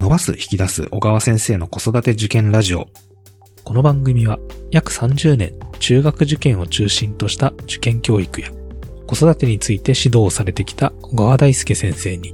[0.00, 2.88] 伸ばす引き出す小川先生の子育て受験ラジオ。
[3.64, 4.38] この番組は
[4.70, 8.48] 約30年中学受験を中心とした受験教育や
[9.06, 12.32] 子育てについて指導されてきた小川大輔先生に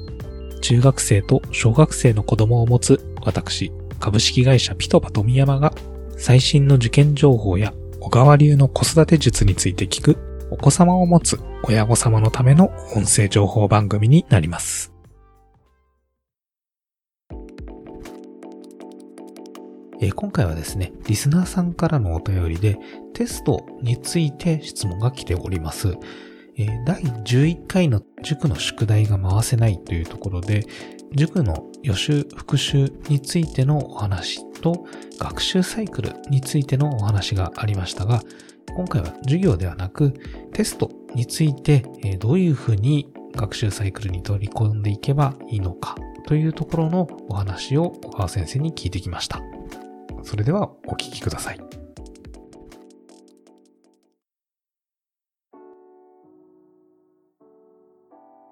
[0.60, 5.72] 中学生と小学生の子供を持つ私株式会社ピトパ富山が
[6.16, 10.16] 最新の受験情報や小川流の子育て術について聞く
[10.52, 14.95] お子様を持つ親御様のための音声情報番組になります。
[20.00, 22.78] えー今回はですね、リスナーさんからのお便りで
[23.14, 25.96] テストについて質問が来ております。
[26.56, 30.64] えー第11回の塾の宿題が回せないというところで、
[31.14, 34.86] 塾の予習、復習についてのお話と
[35.18, 38.22] 学習サイクルについてのお話がありましたが、
[38.74, 40.12] 今回は授業ではなく
[40.52, 41.84] テストについて
[42.18, 49.55] どういうふうに学習サイクルに取り込んでいけばいいのかというところのお話を小川先生に聞いてきました。
[50.26, 51.60] それではお聞きください。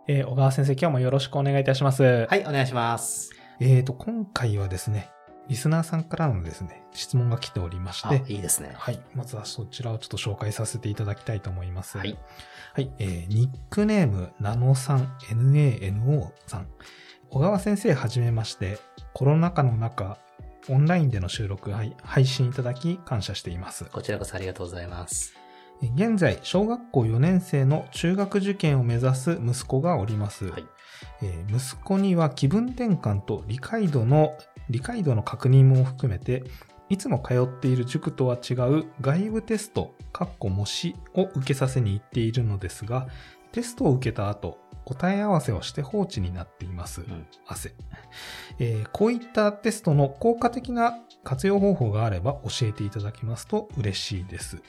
[0.06, 2.26] えー小川先生、今日もよろしくお願いいたします。
[2.30, 3.32] はい、お願いします。
[3.58, 5.10] えーと、今回はですね、
[5.48, 8.72] リスナーさんからのですね、質問が来ておりましあ、て、いいですね。
[8.76, 9.00] はい。
[9.14, 11.98] まずはそちらをちょっと紹介させていただきたいと思います。
[11.98, 12.16] はい。
[12.74, 12.92] はい。
[13.00, 16.68] えー、ニックネーム、ナノさん、NANO さん。
[17.30, 18.78] 小川先生はじめまして、
[19.12, 20.18] コロナ禍の中、
[20.68, 23.84] オンラインでの収録、はい配信いただき感謝しています。
[23.84, 25.34] こちらこそありがとうございます。
[25.82, 30.46] え現在、小学校4年生の中学受験を目指す息子がおります。
[30.46, 30.64] はい。
[31.22, 34.38] えー息子には気分転換と理解度の、
[34.70, 36.44] 理解度の確認も含めて、
[36.88, 43.08] いつも通っている塾とは違う外部テスト、かっこ模試を受けさせに行っているのですが、
[43.52, 47.02] テストを受けた後、答え合わせをして放置になっています。
[47.02, 47.74] うん汗、
[48.58, 54.62] えーこういったテストの効果的な活用方法があれば教えていただきますと嬉しいです。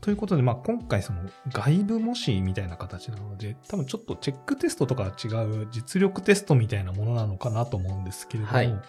[0.00, 8.80] ということで、まあ、今回その外部模試みたいな形なので、多分ちょっとチェックテストとかは違う実力テストみたいなものなのかなと思うんですけれども、はい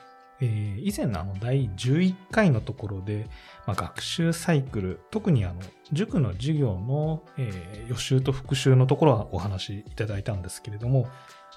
[0.42, 3.28] えー以前のあの第11回のところで、
[3.68, 5.62] まあ、学習サイクル、特にあの
[5.92, 11.08] 塾の授業の、えー予習と復習のところはお話しいただいたんですけれども、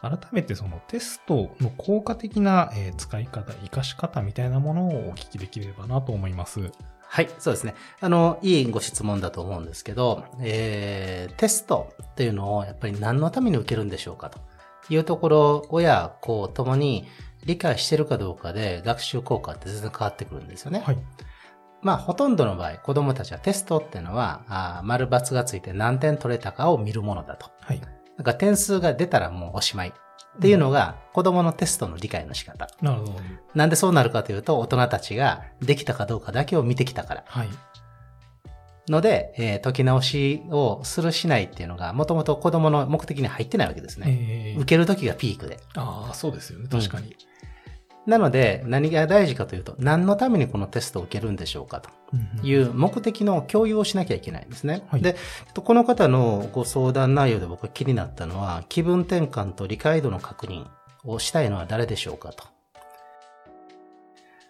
[0.00, 6.72] 改めてそのテストの効果的な、えー使い方、活かし方みたいなものをお聞きできればなと思います。
[7.12, 7.74] はい、そうですね。
[8.00, 14.40] あの、いいご質問だと思うんですけど、えー、テストっていうのをやっぱり何のために受けるんでしょうかと
[14.88, 17.06] いうところ、親、子ともに
[17.44, 20.82] 理解してるかどうかで学習効果って全然変わってくるんですよね。
[20.84, 20.98] はい。
[21.82, 27.50] まあ、ほとんどの場合、子供たちはテストっていうのは、あー丸×がついて何点取れたかを見るものだと。
[27.60, 27.80] はい。
[27.80, 27.86] だ
[28.24, 29.88] から点数が出たらもうおしまい。
[29.88, 32.68] っていうのが子供のテストの理解の仕方。
[32.80, 33.14] なるほど。
[33.54, 37.24] なんでそうなるかというと、大人たちができたかどうかだけを見てきたから。
[37.26, 37.48] はい。
[38.88, 44.06] ので、えー解き直しをするしないっていうのが、もともと子供の目的に入ってないわけですね。
[44.54, 45.58] えー受けるときがピークで。
[45.74, 46.68] ああ、そうですよね。
[46.70, 47.16] 確かに。
[48.06, 51.90] なので、何が大事かというと、何のためにこのテストを受けるんでしょうかと
[52.42, 54.82] いう目的の共有をしなきゃいけないんですね。
[54.88, 55.10] はいで、
[55.46, 60.66] えっとこの方のご相談内容で僕が気になったのは、気分転換と理解度の確認
[61.04, 62.44] をしたいのは誰でしょうかと。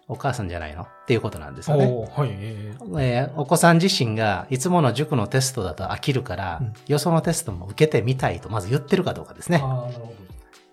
[0.09, 1.85] お母さんじゃないのっていうことなんですよね。
[1.87, 2.31] はい。
[2.33, 9.61] えーえーお子さん自身がいつもの塾のテストだと飽きるから、うんよそのテストも受けてみたいとまず言ってるかどうかですね。
[9.63, 10.15] ああ、なるほど。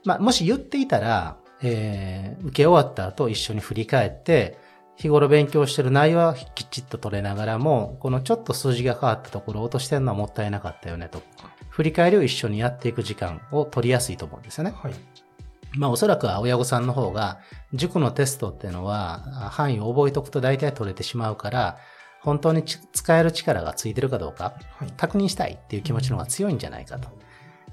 [0.06, 4.58] まあ、もし言っていたら、えー受け終わった後一緒に振り返って、
[4.96, 11.22] 日頃勉強してる内容はきちっと取れながらも、このちょっと数字が変わったところを落としてるのはもったいなかったよねと。
[11.70, 14.74] 振り返りを一緒にやっていく時間を取りやすいと思うんですよね。
[14.76, 14.94] はい。
[15.78, 17.40] まあおそらくは親御さんの方が、
[17.74, 21.78] 塾のテストっていうのは、あ範囲を覚えておくと大体取れてしまうから、
[22.22, 24.92] 本当にち使える力がついてるかどうか、はい。
[24.98, 27.08] 確認したいっていう気持ちの方が強いんじゃないかと。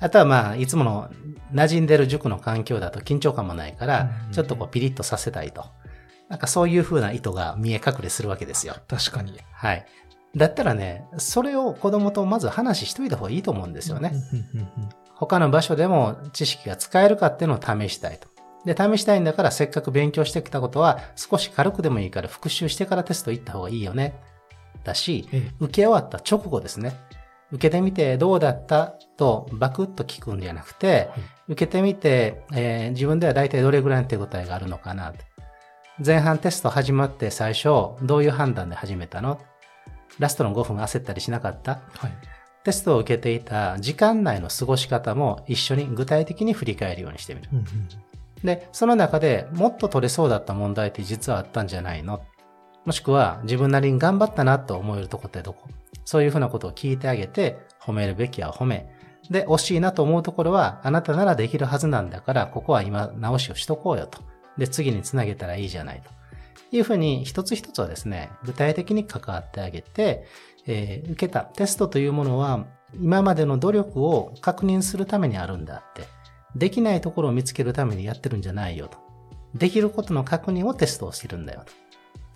[0.00, 1.10] あとはまあ、いつもの
[1.52, 5.64] 馴染んでる塾の環境だと緊張感もないからうん、ちょっとこうピリッとさせたいと。
[6.28, 8.74] なんかそういう風な意図が見え隠れするわけですよ。
[8.88, 9.38] 確かに。
[9.52, 9.86] はい。
[10.36, 14.12] だったらね、それを子供とまず話しといた方がいいと思うんですよね。
[15.14, 18.28] 他の場所でも知識が使えるかっていうのを試したいと。
[18.66, 24.20] で、試したいんだからせっかく勉強してきたことは少し軽くでもいいから復習してからテスト行った方がいいよね。
[24.84, 26.96] だし、え受け終わった直後ですね。
[27.52, 28.94] 受けてみてどうだった？
[29.16, 31.08] とバクッと聞くんじゃなくて、はい
[31.48, 35.12] 受けてみて、えー自分では大体どれぐらいの手応えがあるのかな？
[35.12, 35.24] と。
[36.04, 39.40] 前半テスト始まって最初、どういう判断で始めたの？
[40.18, 41.82] ラストの5分焦ったりしなかった？
[41.94, 42.12] はい。
[42.64, 47.48] テストを受けていた時間内の過ごし方も一緒に具体的に振り返るようにしてみる。
[47.52, 47.64] うんうん。
[48.44, 52.24] で、その中でもっと取れそうだった問題って実はあったんじゃないの？
[52.84, 55.68] もしくは自分なりに頑張ったなと思えるとこってどこ？
[56.06, 58.88] そういうふうなことを聞いてあげて、褒めるべきは褒め。
[59.28, 64.20] で、惜しいなと思うところは、あなたならできるはずなんだから、ここは今直しをしとこうよと。
[64.56, 66.10] で、次につなげたらいいじゃないと。
[66.74, 70.26] いうふうに、一つ一つはですね、具体的に関わってあげて、
[70.66, 76.02] えー、受けたテストというものは、今までの努力を確認するためにあるんだって。
[76.54, 78.98] できないところを見つけるためにやってるんじゃないよと。
[79.54, 81.85] できることの確認をテストをしてるんだよと。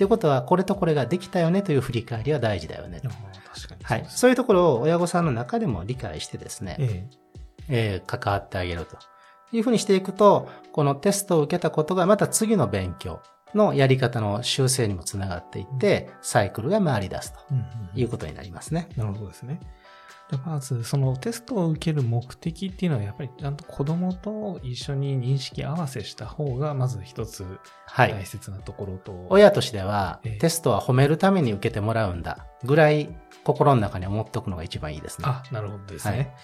[0.01, 3.03] ってことは、これとこれができたよねという振り返りは大事だよね。
[3.03, 4.07] 確かにはい。
[4.09, 7.07] そういうところを親御さんの中でも理解してですね、え
[7.69, 8.97] ええー、関わってあげると
[9.53, 13.21] いうふうにしていくと、このテストを受けたことがまた次の勉強
[13.55, 17.39] のやり方の修正にもつながっていって、サイクルが回り出すと
[17.95, 18.89] いうことになりますね。
[18.97, 19.61] なるほどですね。
[20.39, 27.45] まず、そのテストを受ける目的っていうのは、やっぱりちゃんと子供と一緒に認識合わせした方が、まず一つ
[27.87, 29.13] 大切なところと。
[29.13, 33.09] はい、親としては、えー、テストは褒めるために受けてもらうんだぐらい
[33.45, 35.27] 心の中に思っておくのが一番いいですね。
[35.29, 36.35] あ、なるほどですね。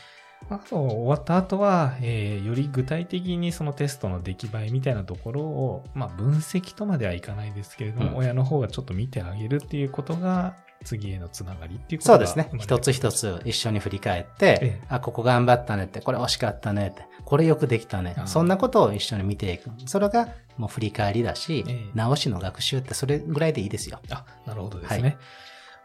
[0.48, 12.50] はい、あと、終わった後は、えー、より具体的にそのテストの出来栄えみたいなところを、まあ、分析とまではいかないですけれども、うん、親の方がちょっと見てあげるっていうことが、次へのつながりっていうことそうですね。
[12.58, 18.14] 一つ一つ一緒に振り返って、ええ、あ、ここ頑張ったねって、これ惜しかったねって、これよくできたね。
[18.26, 19.70] そんなことを一緒に見ていく。
[19.86, 24.00] それがもう振り返りだし、え、直しの学習ってそれぐらいでいいですよ。
[24.10, 25.16] あ、なるほどですね。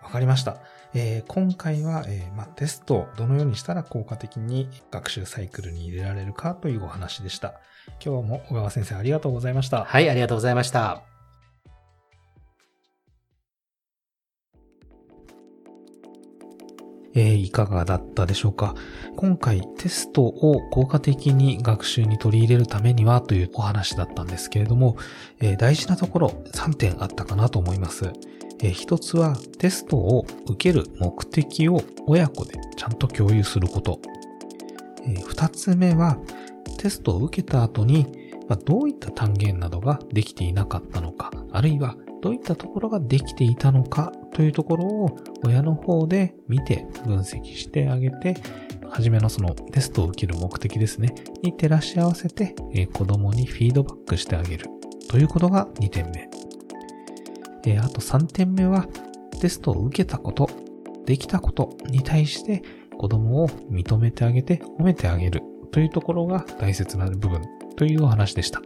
[0.02, 0.58] わ、はい、かりました。
[0.94, 7.54] えー、今回は、えーまテストをどのようにしたら効果的に学習サイクルに入れられるかというお話でした。
[8.04, 9.86] 今日も小川先生ありがとうございました。
[9.86, 11.11] はい、ありがとうございました。
[17.14, 18.76] えー、いかがだったでしょうか？
[19.16, 24.98] 今回テストを効果的に学習に取り入れるためにはというお話だったんですけれども、
[25.40, 28.12] えー、大事なところ3点あったかなと思います。
[28.64, 34.00] えー、一つはテストを受ける目的を親子でちゃんと共有すること。
[35.06, 36.18] えー、二つ目は
[36.78, 38.06] テストを受けた後に、
[38.48, 48.36] まあ、どういった単元などができていなかったのか、あるいはどういったところができていたのかというところを親の方で見て分析してあげて、
[48.90, 51.14] はじめのそのテストを受ける目的ですね、
[51.44, 54.68] に照らし合わせて、え子供にフィードバックしてあげる
[55.10, 56.30] ということが2点目。
[57.66, 58.88] えあと3点目は、
[59.40, 60.50] テストを受けたこと、
[61.06, 62.64] できたことに対して
[62.98, 65.42] 子供を認めてあげて褒めてあげる
[65.72, 67.42] というところが大切な部分
[67.76, 68.62] というお話でした。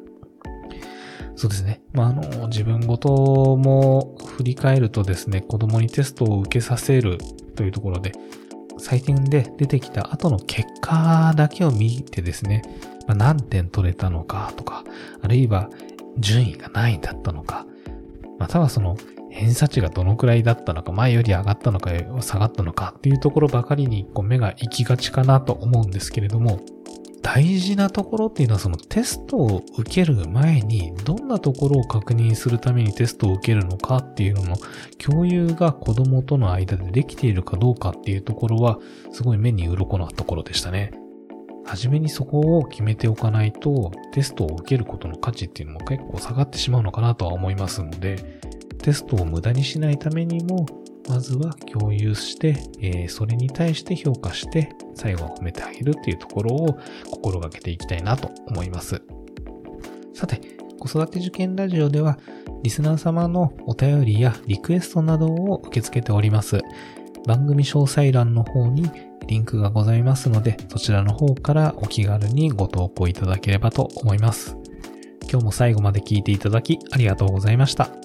[1.35, 1.81] そうですね。
[1.93, 7.17] まあ、あの、自分ごとも振り返るとですね、子供にテストを受けさせる
[7.55, 8.13] というところで、
[8.79, 12.61] 採点で出てきた後の結果だけを見てですね、
[13.07, 14.83] まあ、何点取れたのかとか、
[15.21, 15.69] あるいは
[16.17, 17.65] 順位が何位だったのか、
[18.39, 18.97] またはその
[19.29, 21.91] 偏差値がどのくらいだったのか、前より上がったのか
[22.21, 26.61] 下がったのかっていうところばかりにこう目が行きがちかなと思うんですけれども、
[27.25, 34.55] 大事なところっていうのはそのテストを受ける前にどんなところを確認するためにテストを受けるのかっていうのの
[34.99, 38.77] 共有が子供との間でできているかどうかっていうところは
[39.11, 40.91] すごい目に鱗なところでしたね。
[41.65, 48.39] はじめにそこを決めておかないとテストを受けることの価値っていうのも結構下がってしまうのかなとは思いますので
[48.83, 50.67] テストを無駄にしないためにも
[51.07, 56.77] まずは共有して、えー、それに対して評価して、最後は褒めてあげるっていうところを
[57.09, 59.01] 心がけていきたいなと思います。
[60.13, 60.41] さて、
[60.79, 62.17] 子育て受験ラジオでは、
[62.63, 66.61] リスナー様のお便りやリクエストなどを受け付けております。
[67.27, 68.89] 番組詳細欄の方に
[69.27, 74.57] リンクがございますので、そちらの方からお気軽にご投稿いただければと思います。
[75.29, 78.04] 今日も最後まで聞いていただきありがとうございました。